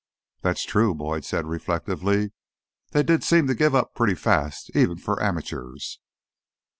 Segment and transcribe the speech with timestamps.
[0.41, 2.31] "That's true," Boyd said reflectively.
[2.89, 5.99] "They did seem to give up pretty fast, even for amateurs."